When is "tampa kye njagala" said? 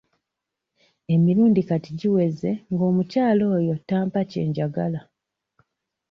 3.89-4.99